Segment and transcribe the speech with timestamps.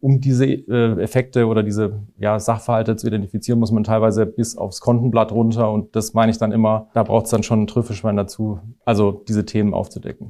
[0.00, 4.80] um diese äh, Effekte oder diese ja, Sachverhalte zu identifizieren, muss man teilweise bis aufs
[4.80, 5.70] Kontenblatt runter.
[5.72, 9.24] Und das meine ich dann immer, da braucht es dann schon ein Trüffelschwein dazu, also
[9.26, 10.28] diese Themen aufzudecken.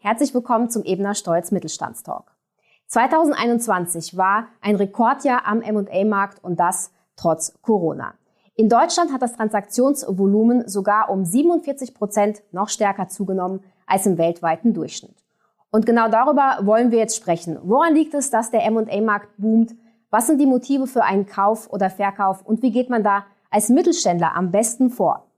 [0.00, 2.32] Herzlich willkommen zum Ebener Stolz Mittelstandstalk.
[2.92, 8.12] 2021 war ein Rekordjahr am M&A-Markt und das trotz Corona.
[8.54, 14.74] In Deutschland hat das Transaktionsvolumen sogar um 47 Prozent noch stärker zugenommen als im weltweiten
[14.74, 15.16] Durchschnitt.
[15.70, 17.58] Und genau darüber wollen wir jetzt sprechen.
[17.62, 19.74] Woran liegt es, dass der M&A-Markt boomt?
[20.10, 23.70] Was sind die Motive für einen Kauf oder Verkauf und wie geht man da als
[23.70, 25.28] Mittelständler am besten vor?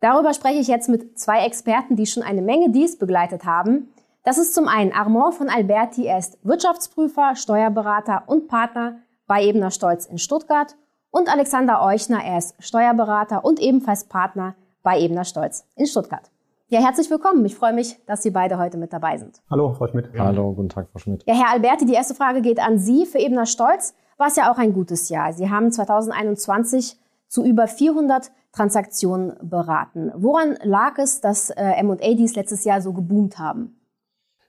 [0.00, 3.92] Darüber spreche ich jetzt mit zwei Experten, die schon eine Menge dies begleitet haben.
[4.26, 8.98] Das ist zum einen Armand von Alberti, er ist Wirtschaftsprüfer, Steuerberater und Partner
[9.28, 10.74] bei Ebner Stolz in Stuttgart
[11.12, 16.28] und Alexander Euchner, er ist Steuerberater und ebenfalls Partner bei Ebner Stolz in Stuttgart.
[16.66, 17.44] Ja, herzlich willkommen.
[17.44, 19.40] Ich freue mich, dass Sie beide heute mit dabei sind.
[19.48, 20.10] Hallo, Frau Schmidt.
[20.12, 20.24] Ja.
[20.24, 21.22] Hallo, guten Tag, Frau Schmidt.
[21.24, 23.06] Ja, Herr Alberti, die erste Frage geht an Sie.
[23.06, 25.34] Für Ebner Stolz war es ja auch ein gutes Jahr.
[25.34, 26.98] Sie haben 2021
[27.28, 30.10] zu über 400 Transaktionen beraten.
[30.16, 33.75] Woran lag es, dass äh, M&A dies letztes Jahr so geboomt haben?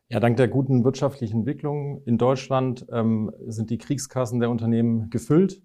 [0.10, 5.62] Ja, dank der guten wirtschaftlichen Entwicklung in Deutschland ähm, sind die Kriegskassen der Unternehmen gefüllt.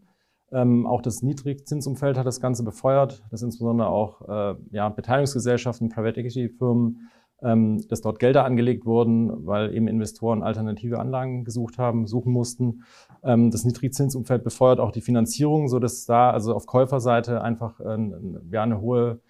[0.51, 6.19] Ähm, auch das Niedrigzinsumfeld hat das Ganze befeuert, dass insbesondere auch äh, ja, Beteiligungsgesellschaften, Private
[6.19, 7.09] Equity Firmen,
[7.41, 12.83] ähm, dass dort Gelder angelegt wurden, weil eben Investoren alternative Anlagen gesucht haben, suchen mussten.
[13.23, 18.11] Ähm, das Niedrigzinsumfeld befeuert auch die Finanzierung, so dass da also auf Käuferseite einfach äh,
[18.51, 19.21] ja, eine hohe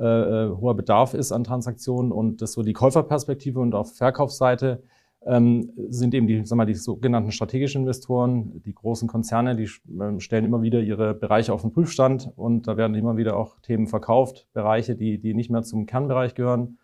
[0.00, 4.82] äh, äh, hoher Bedarf ist an Transaktionen und das so die Käuferperspektive und auf Verkaufsseite
[5.26, 10.18] ähm, sind eben die, sagen wir, die sogenannten strategischen Investoren, die großen Konzerne, die äh,
[10.18, 13.86] stellen immer wieder ihre Bereiche auf den Prüfstand und da werden immer wieder auch Themen
[13.86, 16.78] verkauft, Bereiche, die, die nicht mehr zum Kernbereich gehören.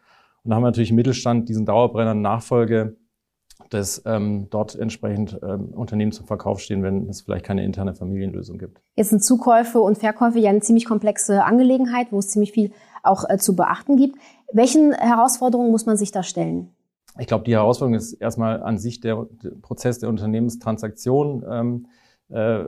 [0.44, 2.96] Und da haben wir natürlich im Mittelstand diesen Dauerbrenner Nachfolge
[3.70, 8.58] dass ähm, dort entsprechend ähm, Unternehmen zum Verkauf stehen, wenn es vielleicht keine interne Familienlösung
[8.58, 8.80] gibt.
[8.96, 12.72] Jetzt sind Zukäufe und Verkäufe ja eine ziemlich komplexe Angelegenheit, wo es ziemlich viel
[13.02, 14.16] auch äh, zu beachten gibt.
[14.52, 16.70] Welchen Herausforderungen muss man sich da stellen?
[17.18, 21.44] Ich glaube, die Herausforderung ist erstmal an sich der, der Prozess der Unternehmenstransaktion.
[21.48, 21.86] Ähm,
[22.28, 22.64] äh,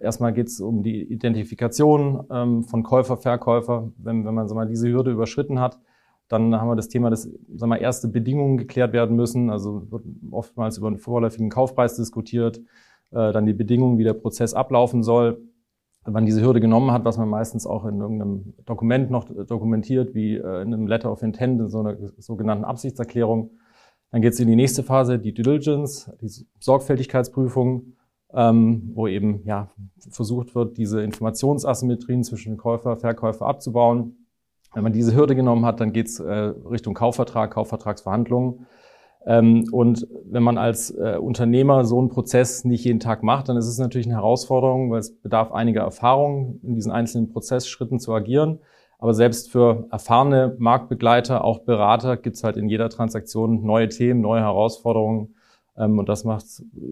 [0.00, 3.90] erstmal geht es um die Identifikation ähm, von Käufer, Verkäufer.
[3.96, 5.80] Wenn, wenn man so mal diese Hürde überschritten hat,
[6.28, 9.50] dann haben wir das Thema, dass sagen wir, erste Bedingungen geklärt werden müssen.
[9.50, 12.58] Also wird oftmals über einen vorläufigen Kaufpreis diskutiert,
[13.10, 15.40] äh, dann die Bedingungen, wie der Prozess ablaufen soll.
[16.04, 20.36] Wenn diese Hürde genommen hat, was man meistens auch in irgendeinem Dokument noch dokumentiert, wie
[20.36, 23.50] äh, in einem Letter of Intent, in so einer sogenannten Absichtserklärung,
[24.10, 27.94] dann geht es in die nächste Phase, die Diligence, die Sorgfältigkeitsprüfung,
[28.32, 29.70] ähm, wo eben ja,
[30.10, 34.27] versucht wird, diese Informationsasymmetrien zwischen Käufer, Verkäufer abzubauen
[34.74, 38.66] wenn man diese Hürde genommen hat, dann geht's äh, Richtung Kaufvertrag, Kaufvertragsverhandlungen.
[39.26, 43.56] Ähm, und wenn man als äh, Unternehmer so einen Prozess nicht jeden Tag macht, dann
[43.56, 48.12] ist es natürlich eine Herausforderung, weil es bedarf einiger Erfahrung, in diesen einzelnen Prozessschritten zu
[48.12, 48.60] agieren.
[48.98, 54.40] Aber selbst für erfahrene Marktbegleiter, auch Berater, gibt's halt in jeder Transaktion neue Themen, neue
[54.40, 55.34] Herausforderungen.
[55.76, 56.44] Ähm, und das macht,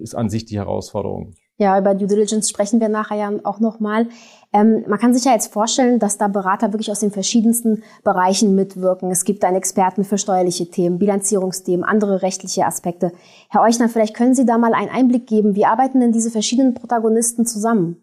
[0.03, 1.35] ist an sich die Herausforderung.
[1.59, 4.09] Ja, über Due Diligence sprechen wir nachher ja auch nochmal.
[4.57, 8.55] Ähm, man kann sich ja jetzt vorstellen, dass da Berater wirklich aus den verschiedensten Bereichen
[8.55, 9.11] mitwirken.
[9.11, 13.13] Es gibt einen Experten für steuerliche Themen, Bilanzierungsthemen, andere rechtliche Aspekte.
[13.51, 15.57] Herr Euchner, vielleicht können Sie da mal einen Einblick geben.
[15.57, 17.97] Wie arbeiten denn diese verschiedenen Protagonisten zusammen?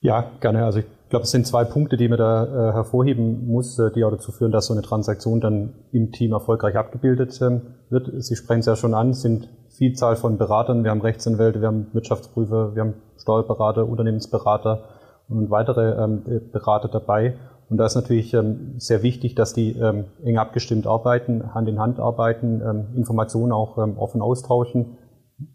[0.00, 0.64] Ja, gerne.
[0.64, 4.02] Also ich glaube, es sind zwei Punkte, die man da äh, hervorheben muss, äh, die
[4.02, 7.60] auch dazu führen, dass so eine Transaktion dann im Team erfolgreich abgebildet ähm,
[7.90, 8.10] wird.
[8.24, 10.84] Sie sprechen es ja schon an, sind Vielzahl von Beratern.
[10.84, 14.84] Wir haben Rechtsanwälte, wir haben Wirtschaftsprüfer, wir haben Steuerberater, Unternehmensberater
[15.32, 16.22] und weitere ähm,
[16.52, 17.34] Berater dabei.
[17.68, 21.78] Und da ist natürlich ähm, sehr wichtig, dass die ähm, eng abgestimmt arbeiten, Hand in
[21.78, 22.60] Hand arbeiten,
[22.96, 24.98] Informationen auch offen austauschen,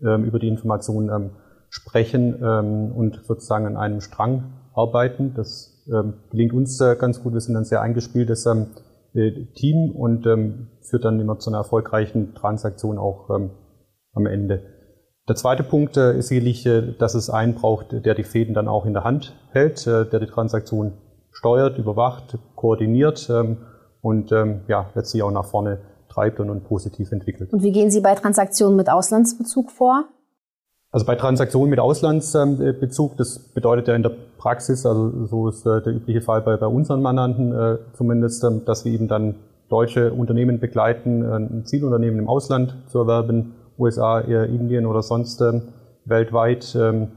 [0.02, 1.32] über die Informationen
[1.70, 5.34] sprechen und sozusagen an einem Strang arbeiten.
[5.34, 5.86] Das
[6.30, 7.34] gelingt uns äh, ganz gut.
[7.34, 10.28] Wir sind ein sehr eingespieltes äh, Team und
[10.82, 14.77] führt dann immer zu einer erfolgreichen Transaktion auch am Ende.
[15.28, 18.70] Der zweite Punkt äh, ist sicherlich, äh, dass es einen braucht, der die Fäden dann
[18.70, 20.94] auch in der Hand hält, äh, der die Transaktion
[21.32, 23.58] steuert, überwacht, koordiniert ähm,
[24.02, 27.52] und ähm, ja, letztlich auch nach vorne treibt und, positiv entwickelt.
[27.52, 30.06] Und wie gehen Sie bei Transaktionen mit Auslandsbezug vor?
[30.92, 35.86] Also bei Transaktionen mit Auslandsbezug, das bedeutet ja in der Praxis, also so ist der
[35.86, 39.36] übliche Fall bei, bei unseren Mandanten zumindest, ähm, dass wir eben dann
[39.70, 45.74] deutsche Unternehmen begleiten, ein Zielunternehmen im Ausland zu erwerben USA, Indien oder sonst ähm,
[46.06, 46.76] weltweit.
[46.80, 47.12] Ähm,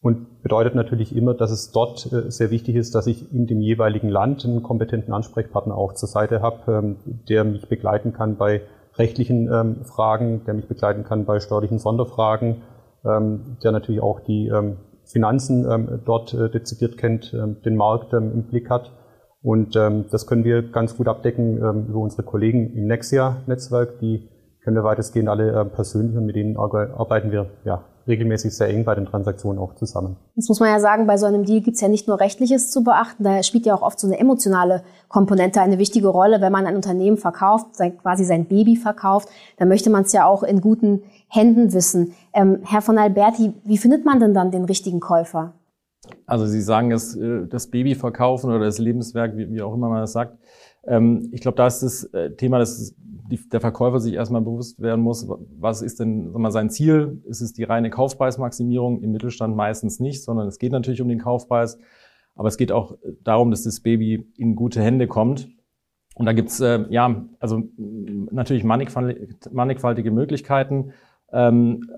[0.00, 3.60] und bedeutet natürlich immer, dass es dort äh, sehr wichtig ist, dass ich in dem
[3.60, 6.96] jeweiligen Land einen kompetenten Ansprechpartner auch zur Seite habe, ähm,
[7.28, 8.62] der mich begleiten kann bei
[8.98, 12.62] rechtlichen Fragen, der mich begleiten kann bei steuerlichen Sonderfragen,
[13.04, 14.50] der natürlich auch die
[15.04, 18.92] Finanzen dort äh, dezidiert kennt, den Markt im Blick hat.
[19.42, 24.30] Und das können wir ganz gut abdecken über unsere Kollegen im Nexia-Netzwerk, die
[24.66, 28.96] kennen wir weitestgehend alle persönlich und mit denen arbeiten wir ja, regelmäßig sehr eng bei
[28.96, 30.16] den Transaktionen auch zusammen.
[30.34, 32.72] Jetzt muss man ja sagen, bei so einem Deal gibt es ja nicht nur Rechtliches
[32.72, 36.40] zu beachten, da spielt ja auch oft so eine emotionale Komponente eine wichtige Rolle.
[36.40, 37.66] Wenn man ein Unternehmen verkauft,
[38.02, 42.14] quasi sein Baby verkauft, dann möchte man es ja auch in guten Händen wissen.
[42.32, 45.52] Ähm, Herr von Alberti, wie findet man denn dann den richtigen Käufer?
[46.26, 50.00] Also Sie sagen es, äh, das Baby verkaufen oder das Lebenswerk, wie, auch immer man
[50.00, 50.36] das sagt.
[50.86, 52.94] Ähm, ich glaube, da ist das äh, Thema, dass
[53.52, 55.28] der Verkäufer sich erstmal bewusst werden muss,
[55.58, 57.22] was ist denn sag mal, sein Ziel?
[57.24, 59.02] Ist es die reine Kaufpreismaximierung?
[59.02, 61.78] Im Mittelstand meistens nicht, sondern es geht natürlich um den Kaufpreis.
[62.34, 65.48] Aber es geht auch darum, dass das Baby in gute Hände kommt.
[66.14, 70.92] Und da gibt's äh, ja, also natürlich mannigfaltige Möglichkeiten.
[71.32, 71.90] Ähm,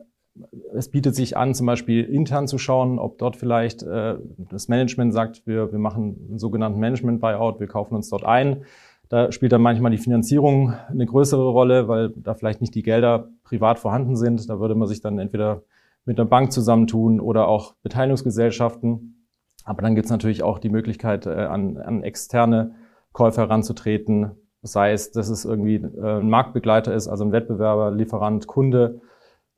[0.75, 4.17] es bietet sich an, zum Beispiel intern zu schauen, ob dort vielleicht äh,
[4.50, 8.64] das Management sagt, wir, wir machen einen sogenannten Management-Buyout, wir kaufen uns dort ein.
[9.08, 13.29] Da spielt dann manchmal die Finanzierung eine größere Rolle, weil da vielleicht nicht die Gelder
[13.43, 14.49] privat vorhanden sind.
[14.50, 15.62] Da würde man sich dann entweder
[16.05, 19.26] mit einer Bank zusammentun oder auch Beteiligungsgesellschaften.
[19.64, 22.75] Aber dann gibt es natürlich auch die Möglichkeit, äh, an, an externe
[23.12, 24.32] Käufer heranzutreten,
[24.62, 29.00] sei es, dass es irgendwie äh, ein Marktbegleiter ist, also ein Wettbewerber, Lieferant, Kunde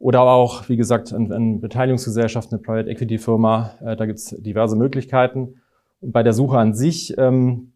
[0.00, 3.72] oder auch, wie gesagt, eine ein Beteiligungsgesellschaft, eine Private Equity Firma.
[3.84, 5.60] Äh, da gibt es diverse Möglichkeiten.
[6.00, 7.72] Und bei der Suche an sich ähm,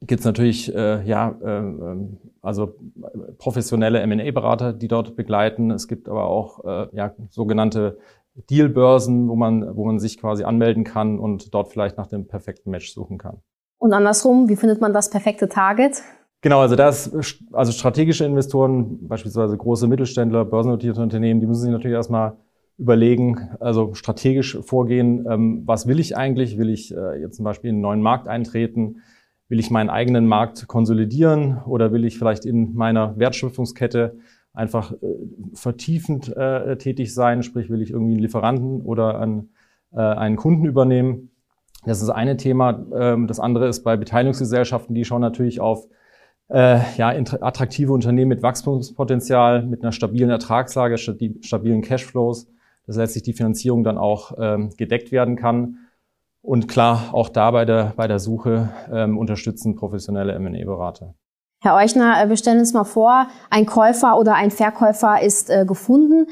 [0.00, 1.96] gibt es natürlich äh, ja äh,
[2.40, 2.76] also
[3.38, 5.72] professionelle M&A-Berater, die dort begleiten.
[5.72, 7.98] Es gibt aber auch äh, ja sogenannte
[8.48, 12.70] Dealbörsen, wo man wo man sich quasi anmelden kann und dort vielleicht nach dem perfekten
[12.70, 13.38] Match suchen kann.
[13.78, 16.02] Und andersrum, wie findet man das perfekte Target?
[16.42, 17.12] Genau, also das,
[17.52, 22.36] also strategische Investoren, beispielsweise große Mittelständler, börsennotierte Unternehmen, die müssen sich natürlich erstmal
[22.78, 26.58] überlegen, also strategisch vorgehen, ähm, was will ich eigentlich?
[26.58, 28.96] Will ich äh, jetzt zum Beispiel in einen neuen Markt eintreten?
[29.48, 34.18] Will ich meinen eigenen Markt konsolidieren oder will ich vielleicht in meiner Wertschöpfungskette
[34.52, 34.96] einfach äh,
[35.54, 37.42] vertiefend äh, tätig sein?
[37.42, 39.50] Sprich, will ich irgendwie einen Lieferanten oder einen,
[39.92, 41.30] einen Kunden übernehmen?
[41.86, 42.84] Das ist das eine Thema.
[42.94, 45.88] Ähm, das andere ist bei Beteiligungsgesellschaften, die schauen natürlich auf
[46.48, 52.48] äh, ja, attraktive Unternehmen mit Wachstumspotenzial, mit einer stabilen Ertragslage, stabilen Cashflows,
[52.86, 55.78] dass letztlich die Finanzierung dann auch ähm, gedeckt werden kann.
[56.42, 61.14] Und klar, auch da bei der, bei der Suche ähm, unterstützen professionelle M&A-Berater.
[61.60, 65.64] Herr Euchner, äh, wir stellen uns mal vor, ein Käufer oder ein Verkäufer ist äh,
[65.66, 66.28] gefunden.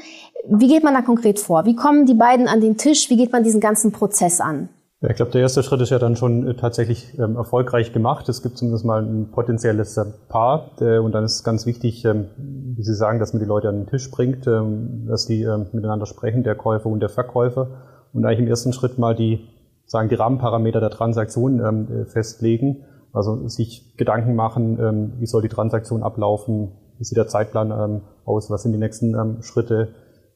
[0.47, 1.65] Wie geht man da konkret vor?
[1.65, 3.09] Wie kommen die beiden an den Tisch?
[3.09, 4.69] Wie geht man diesen ganzen Prozess an?
[5.05, 8.27] Ja, ich glaube, der erste Schritt ist ja dann schon äh, tatsächlich ähm, erfolgreich gemacht.
[8.27, 12.03] Es gibt zumindest mal ein potenzielles äh, Paar äh, und dann ist es ganz wichtig,
[12.05, 15.43] ähm, wie Sie sagen, dass man die Leute an den Tisch bringt, ähm, dass die
[15.43, 17.67] ähm, miteinander sprechen, der Käufer und der Verkäufer.
[18.13, 19.47] Und eigentlich im ersten Schritt mal die
[19.85, 22.77] sagen die Rahmenparameter der Transaktion ähm, äh, festlegen,
[23.13, 28.49] also sich Gedanken machen, ähm, wie soll die Transaktion ablaufen, wie sieht der Zeitplan aus,
[28.49, 29.89] was sind die nächsten Schritte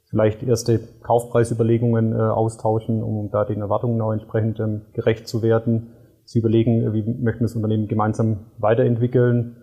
[0.09, 5.91] vielleicht erste Kaufpreisüberlegungen äh, austauschen, um da den Erwartungen auch entsprechend ähm, gerecht zu werden.
[6.25, 9.57] Sie überlegen, äh, wie möchten das Unternehmen gemeinsam weiterentwickeln.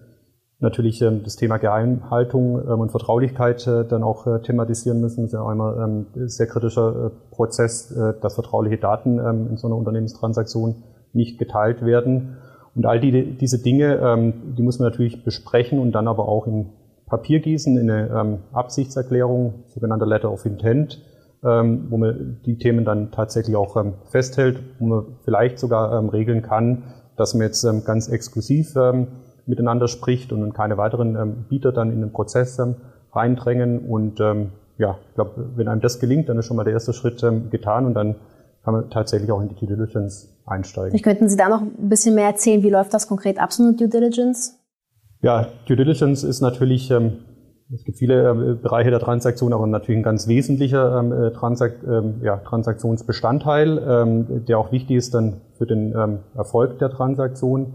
[0.59, 5.23] Natürlich ähm, das Thema Geheimhaltung ähm, und Vertraulichkeit äh, dann auch äh, thematisieren müssen.
[5.23, 9.49] Das ist ja immer ein ähm, sehr kritischer äh, Prozess, äh, dass vertrauliche Daten ähm,
[9.51, 12.37] in so einer Unternehmenstransaktion nicht geteilt werden.
[12.75, 16.47] Und all die, diese Dinge, ähm, die muss man natürlich besprechen und dann aber auch
[16.47, 16.71] in
[17.07, 21.01] Papier gießen in eine ähm, Absichtserklärung, sogenannte Letter of Intent,
[21.45, 26.09] ähm, wo man die Themen dann tatsächlich auch ähm, festhält, wo man vielleicht sogar ähm,
[26.09, 26.83] regeln kann,
[27.17, 29.07] dass man jetzt ähm, ganz exklusiv ähm,
[29.47, 32.61] miteinander spricht und keine weiteren Bieter dann in den Prozess
[33.13, 33.79] reindrängen.
[33.89, 37.25] Und ja, ich glaube, wenn einem das gelingt, dann ist schon mal der erste Schritt
[37.53, 38.17] getan und dann
[38.65, 40.91] kann man tatsächlich auch in die Due Diligence einsteigen.
[40.91, 43.63] Vielleicht könnten Sie da noch ein bisschen mehr erzählen, wie läuft das konkret ab, so
[43.63, 44.56] eine Due Diligence?
[45.27, 47.15] Ja, Due Diligence ist natürlich, ähm,
[47.75, 51.79] es gibt viele äh, Bereiche der Transaktion, aber natürlich ein ganz wesentlicher ähm, äh, Transak
[51.85, 57.75] ähm, ja, Transaktionsbestandteil, ähm, der auch wichtig ist dann für den ähm, Erfolg der Transaktion.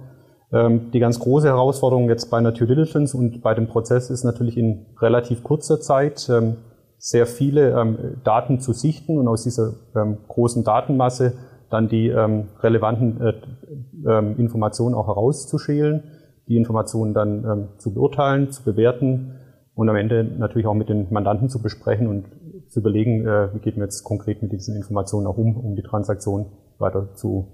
[0.53, 4.23] Ähm, die ganz große Herausforderung jetzt bei einer Due Diligence und bei dem Prozess ist
[4.23, 6.31] natürlich in relativ kurzer Zeit
[6.97, 9.73] sehr viele Daten zu sichten und aus dieser
[10.27, 11.33] großen Datenmasse
[11.69, 16.03] dann die relevanten äh, Informationen auch herauszuschälen
[16.47, 19.35] die Informationen dann ähm, zu beurteilen, zu bewerten
[19.75, 22.25] und am Ende natürlich auch mit den Mandanten zu besprechen und
[22.69, 25.83] zu überlegen, äh, wie geht man jetzt konkret mit diesen Informationen auch um, um die
[25.83, 27.47] Transaktion weiter zu,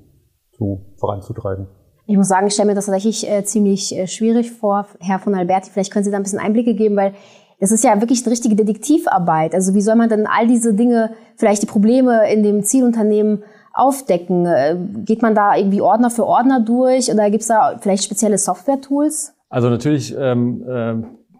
[0.51, 1.67] zu voranzutreiben.
[2.05, 4.87] Ich muss sagen, ich stelle mir das tatsächlich äh, ziemlich äh, schwierig vor.
[4.99, 7.13] Herr von Alberti, vielleicht können Sie da ein bisschen Einblicke geben, weil
[7.59, 9.53] das ist ja wirklich eine richtige Detektivarbeit.
[9.53, 13.43] Also wie soll man denn all diese Dinge, vielleicht die Probleme in dem Zielunternehmen
[13.77, 14.45] aufdecken?
[14.45, 18.37] Äh, geht man da irgendwie Ordner für Ordner durch oder gibt es da vielleicht spezielle
[18.37, 19.33] Software-Tools?
[19.49, 20.95] Also natürlich ähm, äh,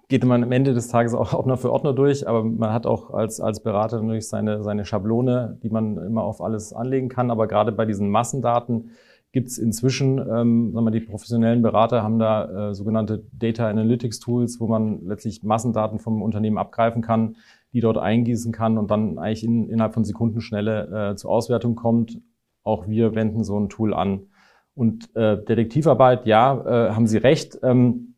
[0.08, 3.12] geht man am Ende des Tages auch Ordner für Ordner durch, aber man hat auch
[3.12, 7.30] als, als Berater natürlich seine, seine Schablone, die man immer auf alles anlegen kann.
[7.30, 8.92] Aber gerade bei diesen Massendaten
[9.34, 14.20] gibt es inzwischen, ähm, sagen wir, die professionellen Berater haben da äh, sogenannte Data Analytics
[14.20, 17.36] Tools, wo man letztlich Massendaten vom Unternehmen abgreifen kann,
[17.78, 22.20] die dort eingießen kann und dann eigentlich in, innerhalb von Sekundenschnelle äh, zur Auswertung kommt.
[22.64, 24.32] Auch wir wenden so ein Tool an.
[24.74, 27.60] Und äh, Detektivarbeit, ja, äh, haben Sie recht.
[27.62, 28.16] Ähm,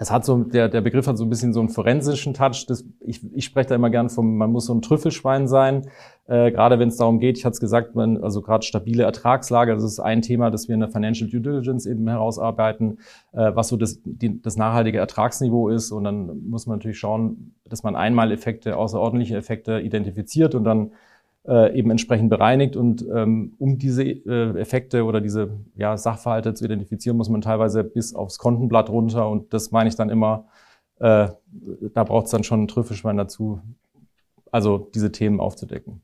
[0.00, 2.64] es hat so, der, der Begriff hat so ein bisschen so einen forensischen Touch.
[2.66, 5.90] Das, ich, ich spreche da immer gern vom, man muss so ein Trüffelschwein sein.
[6.26, 9.74] Äh, gerade wenn es darum geht, ich hatte es gesagt, man, also gerade stabile Ertragslage,
[9.74, 13.00] das ist ein Thema, das wir in der Financial Due Diligence eben herausarbeiten,
[13.32, 15.92] äh, was so das, die, das nachhaltige Ertragsniveau ist.
[15.92, 20.92] Und dann muss man natürlich schauen, dass man Einmaleffekte, außerordentliche Effekte identifiziert und dann
[21.46, 22.76] äh, eben entsprechend bereinigt.
[22.76, 27.84] Und ähm, um diese äh, Effekte oder diese ja, Sachverhalte zu identifizieren, muss man teilweise
[27.84, 29.28] bis aufs Kontenblatt runter.
[29.28, 30.46] Und das meine ich dann immer,
[30.98, 31.28] äh,
[31.94, 33.60] da braucht es dann schon ein Trüffelschwein dazu,
[34.50, 36.02] also diese Themen aufzudecken.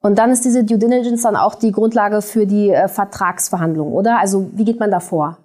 [0.00, 4.18] Und dann ist diese Due Diligence dann auch die Grundlage für die äh, Vertragsverhandlungen, oder?
[4.18, 5.38] Also wie geht man da vor?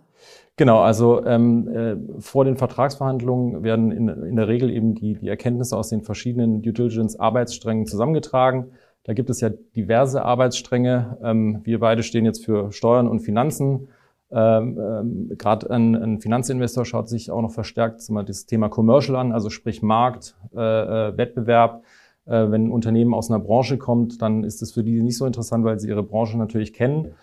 [0.57, 5.29] Genau, also ähm, äh, vor den Vertragsverhandlungen werden in, in der Regel eben die, die
[5.29, 8.73] Erkenntnisse aus den verschiedenen Due Diligence-Arbeitssträngen zusammengetragen.
[9.03, 11.17] Da gibt es ja diverse Arbeitsstränge.
[11.23, 13.89] Ähm, wir beide stehen jetzt für Steuern und Finanzen.
[14.31, 19.49] Ähm, ähm, Gerade ein, Finanzinvestor schaut sich auch noch verstärkt das Thema Commercial an, also
[19.49, 21.83] sprich Markt, äh, äh, Wettbewerb.
[22.25, 25.25] Äh, wenn ein Unternehmen aus einer Branche kommt, dann ist es für die nicht so
[25.25, 27.13] interessant, weil sie ihre Branche natürlich kennen.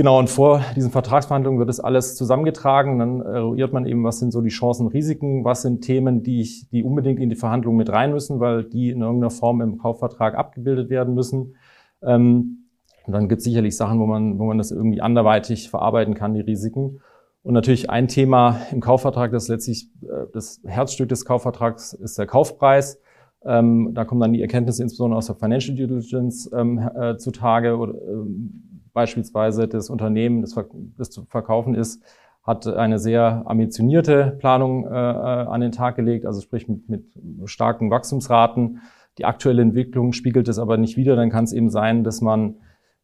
[0.00, 2.98] Genau, und vor diesen Vertragsverhandlungen wird es alles zusammengetragen.
[2.98, 6.70] Dann eruiert man eben, was sind so die Chancen, Risiken, was sind Themen, die, ich,
[6.70, 10.36] die unbedingt in die Verhandlungen mit rein müssen, weil die in irgendeiner Form im Kaufvertrag
[10.36, 11.54] abgebildet werden müssen.
[12.02, 12.64] Ähm,
[13.06, 16.32] und dann gibt es sicherlich Sachen, wo man, wo man das irgendwie anderweitig verarbeiten kann,
[16.32, 17.02] die Risiken.
[17.42, 22.26] Und natürlich ein Thema im Kaufvertrag, das letztlich äh, das Herzstück des Kaufvertrags ist der
[22.26, 23.02] Kaufpreis.
[23.44, 27.76] Ähm, da kommen dann die Erkenntnisse insbesondere aus der Financial Diligence ähm, äh, zutage.
[27.76, 30.54] Oder, ähm, beispielsweise das Unternehmen, das,
[30.96, 32.02] das zu verkaufen ist,
[32.42, 37.04] hat eine sehr ambitionierte Planung äh, äh, an den Tag gelegt, also sprich mit, mit
[37.44, 38.80] starken Wachstumsraten.
[39.18, 41.16] Die aktuelle Entwicklung spiegelt es aber nicht wider.
[41.16, 42.56] Dann kann es eben sein, dass man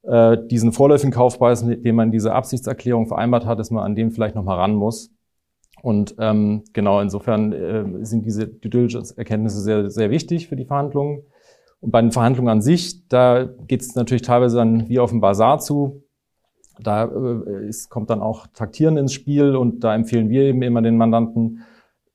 [0.03, 4.35] äh, diesen vorläufigen Kaufpreis, den man diese Absichtserklärung vereinbart hat, dass man an dem vielleicht
[4.35, 5.11] noch mal ran muss.
[5.83, 11.23] Und ähm, genau insofern äh, sind diese Due Diligence-Erkenntnisse sehr, sehr wichtig für die Verhandlungen.
[11.81, 15.21] Und bei den Verhandlungen an sich, da geht es natürlich teilweise dann wie auf dem
[15.21, 16.03] Bazar zu.
[16.81, 20.83] Da äh, es kommt dann auch Taktieren ins Spiel und da empfehlen wir eben immer
[20.83, 21.63] den Mandanten,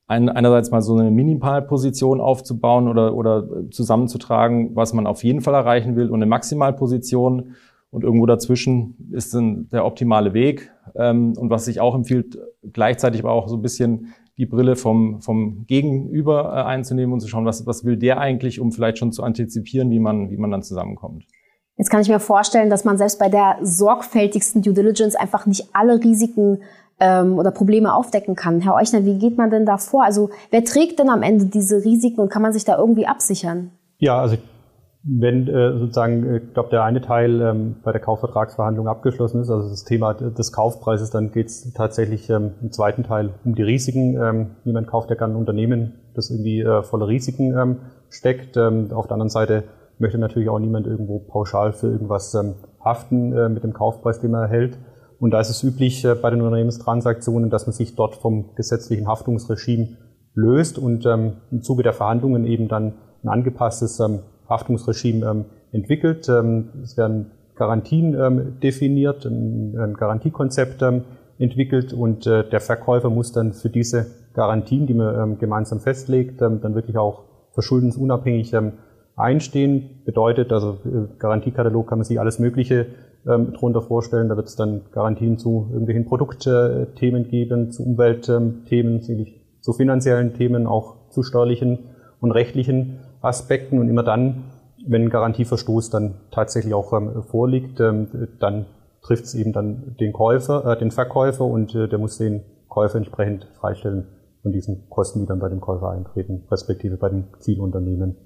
[0.06, 5.54] ein, einerseits mal so eine Minimalposition aufzubauen oder, oder zusammenzutragen, was man auf jeden Fall
[5.54, 7.54] erreichen will und eine Maximalposition.
[7.90, 10.70] Und irgendwo dazwischen ist dann der optimale Weg.
[10.94, 12.38] Ähm, und was sich auch empfiehlt,
[12.72, 17.28] gleichzeitig aber auch so ein bisschen die Brille vom, vom Gegenüber äh, einzunehmen und zu
[17.28, 20.50] schauen, was, was will der eigentlich, um vielleicht schon zu antizipieren, wie man, wie man
[20.50, 21.24] dann zusammenkommt.
[21.76, 25.68] Jetzt kann ich mir vorstellen, dass man selbst bei der sorgfältigsten Due Diligence einfach nicht
[25.72, 26.62] alle Risiken
[27.00, 28.60] ähm, oder Probleme aufdecken kann.
[28.60, 30.04] Herr Euchner, wie geht man denn da vor?
[30.04, 33.70] Also wer trägt denn am Ende diese Risiken und kann man sich da irgendwie absichern?
[33.98, 34.36] Ja, also
[35.04, 39.50] wenn äh, sozusagen, äh, ich glaube, der eine Teil ähm, bei der Kaufvertragsverhandlung abgeschlossen ist,
[39.50, 43.62] also das Thema des Kaufpreises, dann geht es tatsächlich ähm, im zweiten Teil um die
[43.62, 44.16] Risiken.
[44.22, 47.76] Ähm, niemand kauft ja gerne ein Unternehmen, das irgendwie äh, voller Risiken ähm,
[48.10, 48.56] steckt.
[48.56, 49.64] Ähm, auf der anderen Seite
[49.98, 52.54] möchte natürlich auch niemand irgendwo pauschal für irgendwas ähm,
[52.84, 54.78] haften äh, mit dem Kaufpreis, den man erhält.
[55.18, 59.08] Und da ist es üblich äh, bei den Unternehmenstransaktionen, dass man sich dort vom gesetzlichen
[59.08, 59.96] Haftungsregime
[60.34, 66.28] löst und ähm, im Zuge der Verhandlungen eben dann ein angepasstes ähm, Haftungsregime ähm, entwickelt.
[66.28, 70.82] Ähm, es werden Garantien ähm, definiert, ein, Garantiekonzept
[71.38, 76.74] entwickelt und äh, der Verkäufer muss dann für diese Garantien, die man gemeinsam festlegt, dann
[76.74, 78.54] wirklich auch verschuldensunabhängig
[79.16, 80.02] einstehen.
[80.04, 82.86] Bedeutet, also äh, Garantiekatalog kann man sich alles Mögliche
[83.26, 84.28] ähm, darunter vorstellen.
[84.28, 89.02] Da wird es dann Garantien zu irgendwelchen Produktthemen geben, zu Umweltthemen,
[89.60, 91.78] zu finanziellen Themen, auch zu steuerlichen
[92.20, 94.44] und rechtlichen Aspekten und immer dann,
[94.86, 98.66] wenn ein Garantieverstoß dann tatsächlich auch ähm, vorliegt, ähm, dann
[99.02, 102.98] trifft es eben dann den Käufer, äh, den Verkäufer und äh, der muss den Käufer
[102.98, 104.06] entsprechend freistellen
[104.42, 108.16] von diesen Kosten, die dann bei dem Käufer eintreten, respektive bei dem Zielunternehmen.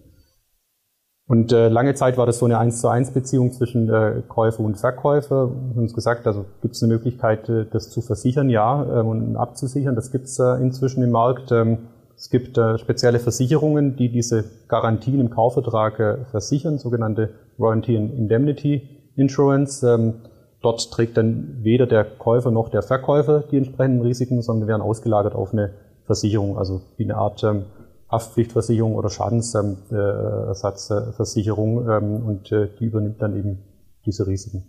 [1.28, 4.60] Und äh, lange Zeit war das so eine 1 zu 1 Beziehung zwischen äh, Käufer
[4.60, 5.50] und Verkäufer.
[5.50, 9.02] Wir haben uns gesagt, also gibt es eine Möglichkeit, äh, das zu versichern, ja, äh,
[9.02, 9.96] und abzusichern.
[9.96, 11.50] Das gibt es äh, inzwischen im Markt.
[11.50, 17.94] Ähm, es gibt äh, spezielle Versicherungen, die diese Garantien im Kaufvertrag äh, versichern, sogenannte Warranty
[17.96, 19.86] and Indemnity Insurance.
[19.86, 20.14] Ähm,
[20.62, 25.34] dort trägt dann weder der Käufer noch der Verkäufer die entsprechenden Risiken, sondern werden ausgelagert
[25.34, 27.66] auf eine Versicherung, also wie eine Art ähm,
[28.10, 33.58] Haftpflichtversicherung oder Schadensersatzversicherung ähm, und äh, die übernimmt dann eben
[34.06, 34.64] diese Risiken.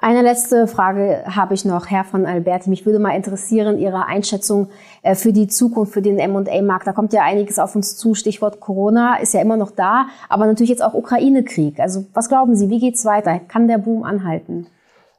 [0.00, 2.70] Eine letzte Frage habe ich noch, Herr von Alberti.
[2.70, 4.68] Mich würde mal interessieren, Ihre Einschätzung
[5.02, 6.86] äh, für die Zukunft, für den M&A-Markt.
[6.86, 8.14] Da kommt ja einiges auf uns zu.
[8.14, 11.80] Stichwort Corona ist ja immer noch da, aber natürlich jetzt auch Ukraine-Krieg.
[11.80, 13.40] Also was glauben Sie, wie geht's weiter?
[13.40, 14.68] Kann der Boom anhalten?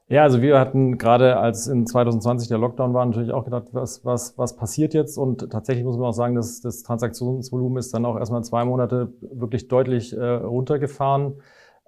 [0.07, 4.05] Ja, also wir hatten gerade, als in 2020 der Lockdown war, natürlich auch gedacht, was,
[4.05, 5.17] was, was passiert jetzt?
[5.17, 9.11] Und tatsächlich muss man auch sagen, dass das Transaktionsvolumen ist dann auch erstmal zwei Monate
[9.19, 11.33] wirklich deutlich äh, runtergefahren,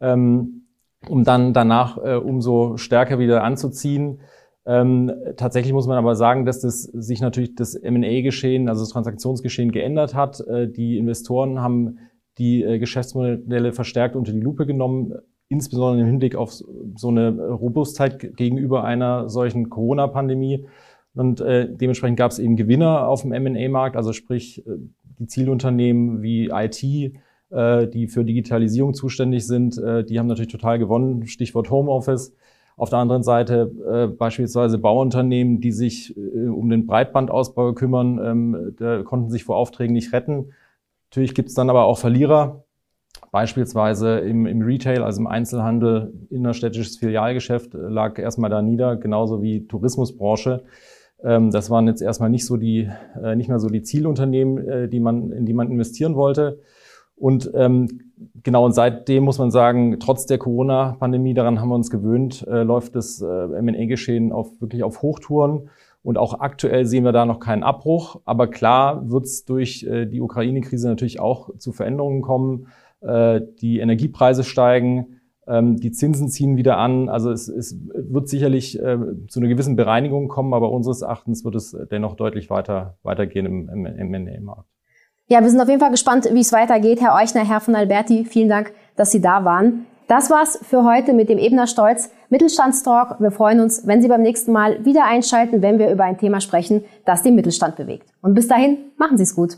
[0.02, 0.66] ähm,
[1.08, 4.22] um dann danach äh, umso stärker wieder anzuziehen.
[4.66, 9.72] Ähm, tatsächlich muss man aber sagen, dass das sich natürlich das M&A-Geschehen, also das Transaktionsgeschehen
[9.72, 10.40] geändert hat.
[10.42, 11.98] Äh, die Investoren haben
[12.38, 15.14] die äh, Geschäftsmodelle verstärkt unter die Lupe genommen,
[15.50, 20.68] insbesondere im Hinblick auf so eine Robustheit gegenüber einer solchen Corona-Pandemie.
[21.14, 24.72] Und äh, dementsprechend gab es eben Gewinner auf dem M&A-Markt, also sprich äh,
[25.20, 27.14] die Zielunternehmen wie IT,
[27.52, 31.26] äh, die für Digitalisierung zuständig sind, äh, die haben natürlich total gewonnen.
[31.28, 32.34] Stichwort Homeoffice.
[32.78, 38.76] Auf der anderen Seite äh, beispielsweise Bauunternehmen, die sich äh, um den Breitbandausbau kümmern, ähm,
[38.78, 40.54] da konnten sich vor Aufträgen nicht retten.
[41.10, 42.64] Natürlich gibt es dann aber auch Verlierer,
[43.32, 49.42] Beispielsweise im, im Retail, also im Einzelhandel, innerstädtisches Filialgeschäft äh, lag erstmal da nieder, genauso
[49.42, 50.64] wie Tourismusbranche.
[51.24, 52.90] Ähm, das waren jetzt erstmal nicht so die,
[53.24, 56.60] äh, nicht mehr so die Zielunternehmen, äh, die man, in die man investieren wollte.
[57.22, 58.02] Und ähm,
[58.42, 62.64] genau, und seitdem muss man sagen, trotz der Corona-Pandemie, daran haben wir uns gewöhnt, äh,
[62.64, 65.70] läuft das äh, M&A-Geschehen auf, wirklich auf Hochtouren.
[66.02, 68.20] Und auch aktuell sehen wir da noch keinen Abbruch.
[68.26, 72.70] Aber klar wird es durch äh, die Ukraine-Krise natürlich auch zu Veränderungen kommen.
[73.02, 77.08] Äh, die Energiepreise steigen, ähm, die Zinsen ziehen wieder an.
[77.08, 81.54] Also es, es wird sicherlich äh, zu einer gewissen Bereinigung kommen, aber unseres Erachtens wird
[81.54, 84.66] es dennoch deutlich weiter weitergehen im, im, im M&A-Markt.
[85.28, 87.00] Ja, wir sind auf jeden Fall gespannt, wie es weitergeht.
[87.02, 89.86] Herr Euchner, Herr von Alberti, vielen Dank, dass Sie da waren.
[90.08, 93.22] Das war's für heute mit dem Ebner Stolz Mittelstandstalk.
[93.22, 96.42] Wir freuen uns, wenn Sie beim nächsten Mal wieder einschalten, wenn wir über ein Thema
[96.42, 98.10] sprechen, das den Mittelstand bewegt.
[98.22, 99.58] Und bis dahin, machen Sie es gut.